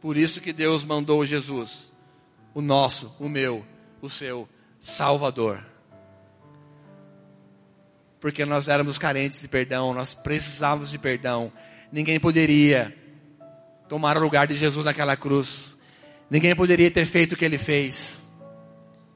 [0.00, 1.92] Por isso que Deus mandou Jesus,
[2.54, 3.64] o nosso, o meu,
[4.00, 4.48] o seu
[4.80, 5.64] Salvador.
[8.18, 11.52] Porque nós éramos carentes de perdão, nós precisávamos de perdão.
[11.92, 12.94] Ninguém poderia
[13.88, 15.76] tomar o lugar de Jesus naquela cruz.
[16.30, 18.32] Ninguém poderia ter feito o que ele fez.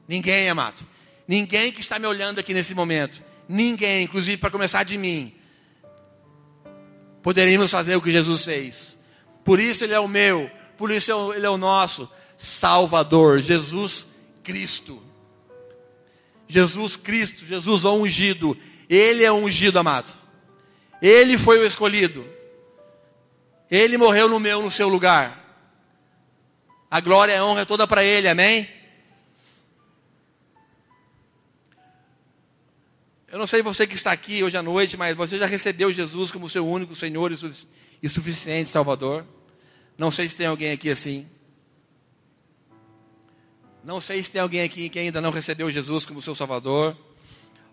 [0.07, 0.85] Ninguém, amado.
[1.27, 3.23] Ninguém que está me olhando aqui nesse momento.
[3.47, 5.33] Ninguém, inclusive para começar de mim.
[7.23, 8.99] Poderíamos fazer o que Jesus fez.
[9.43, 14.07] Por isso ele é o meu, por isso ele é o nosso Salvador, Jesus
[14.43, 15.01] Cristo.
[16.47, 18.57] Jesus Cristo, Jesus o ungido.
[18.89, 20.13] Ele é o ungido, amado.
[21.01, 22.25] Ele foi o escolhido.
[23.69, 25.43] Ele morreu no meu, no seu lugar.
[26.89, 28.69] A glória e a honra é toda para Ele, amém?
[33.27, 36.31] Eu não sei você que está aqui hoje à noite, mas você já recebeu Jesus
[36.31, 37.33] como seu único Senhor
[38.01, 39.25] e suficiente Salvador?
[39.97, 41.27] Não sei se tem alguém aqui assim.
[43.83, 46.97] Não sei se tem alguém aqui que ainda não recebeu Jesus como seu Salvador.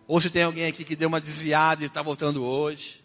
[0.06, 3.02] Ou se tem alguém aqui que deu uma desviada e está voltando hoje.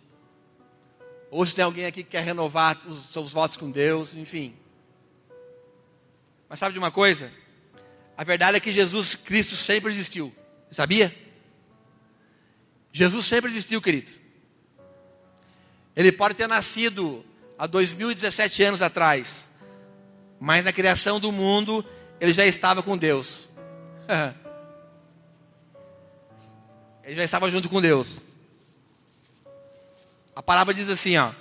[1.32, 4.55] Ou se tem alguém aqui que quer renovar os seus votos com Deus, enfim.
[6.49, 7.32] Mas sabe de uma coisa?
[8.18, 10.34] A verdade é que Jesus Cristo sempre existiu.
[10.70, 11.15] Você sabia?
[12.91, 14.11] Jesus sempre existiu, querido.
[15.95, 17.24] Ele pode ter nascido
[17.58, 19.49] há 2017 anos atrás.
[20.39, 21.84] Mas na criação do mundo,
[22.22, 23.49] ele já estava com Deus.
[27.03, 28.22] ele já estava junto com Deus.
[30.36, 31.32] A palavra diz assim, ó: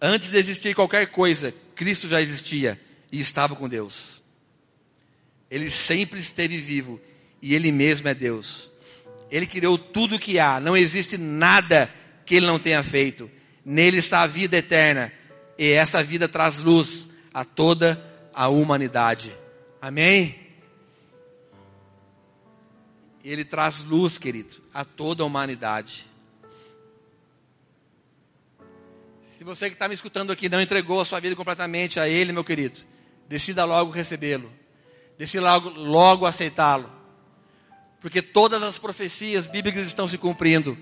[0.00, 2.80] Antes de existir qualquer coisa, Cristo já existia
[3.12, 4.22] e estava com Deus.
[5.50, 7.00] Ele sempre esteve vivo
[7.42, 8.70] e ele mesmo é Deus.
[9.30, 11.92] Ele criou tudo o que há, não existe nada
[12.24, 13.30] que ele não tenha feito.
[13.64, 15.12] Nele está a vida eterna
[15.58, 18.00] e essa vida traz luz a toda
[18.32, 19.34] a humanidade.
[19.82, 20.38] Amém?
[23.24, 26.06] Ele traz luz, querido, a toda a humanidade.
[29.20, 32.32] Se você que está me escutando aqui não entregou a sua vida completamente a Ele,
[32.32, 32.78] meu querido,
[33.28, 34.50] decida logo recebê-lo.
[35.18, 36.90] Decida logo, logo aceitá-lo.
[38.00, 40.78] Porque todas as profecias bíblicas estão se cumprindo.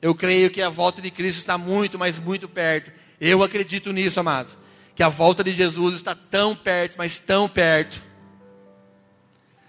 [0.00, 2.90] Eu creio que a volta de Cristo está muito, mas muito perto.
[3.20, 4.56] Eu acredito nisso, amados.
[4.94, 8.00] Que a volta de Jesus está tão perto, mas tão perto.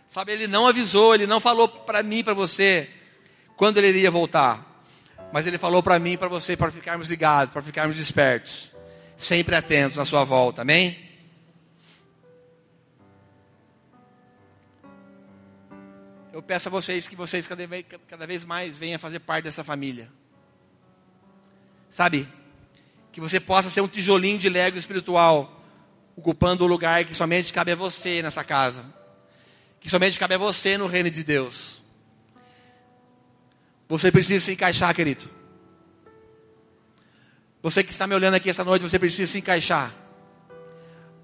[0.10, 2.90] Sabe, ele não avisou, ele não falou para mim, para você,
[3.56, 4.66] quando ele iria voltar.
[5.32, 8.72] Mas ele falou para mim, para você, para ficarmos ligados, para ficarmos despertos.
[9.18, 11.08] Sempre atentos na sua volta, amém?
[16.32, 19.64] Eu peço a vocês que vocês cada vez, cada vez mais venham fazer parte dessa
[19.64, 20.08] família.
[21.90, 22.30] Sabe?
[23.18, 25.60] Que você possa ser um tijolinho de lego espiritual,
[26.16, 28.86] ocupando o lugar que somente cabe a você nessa casa.
[29.80, 31.84] Que somente cabe a você no reino de Deus.
[33.90, 35.28] Você precisa se encaixar, querido.
[37.60, 39.92] Você que está me olhando aqui essa noite, você precisa se encaixar.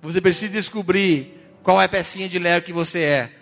[0.02, 1.32] Você precisa descobrir
[1.62, 3.36] qual é a pecinha de lego que você é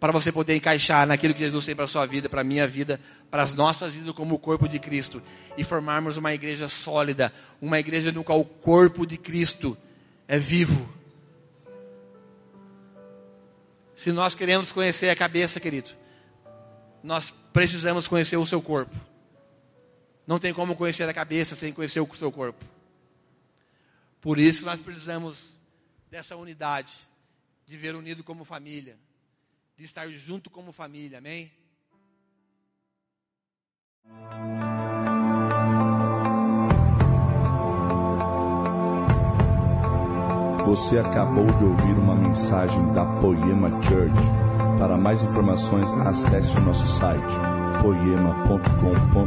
[0.00, 2.68] para você poder encaixar naquilo que Jesus tem para a sua vida, para a minha
[2.68, 5.22] vida, para as nossas vidas como o corpo de Cristo
[5.56, 9.76] e formarmos uma igreja sólida, uma igreja no qual o corpo de Cristo
[10.28, 10.88] é vivo.
[13.94, 15.90] Se nós queremos conhecer a cabeça, querido,
[17.02, 18.94] nós precisamos conhecer o seu corpo.
[20.24, 22.64] Não tem como conhecer a cabeça sem conhecer o seu corpo.
[24.20, 25.58] Por isso nós precisamos
[26.08, 26.92] dessa unidade,
[27.66, 28.96] de ver unido como família
[29.78, 31.52] de estar junto como família, amém?
[40.66, 44.12] Você acabou de ouvir uma mensagem da Poema Church.
[44.78, 47.34] Para mais informações, acesse o nosso site
[47.80, 49.18] poema.com.br.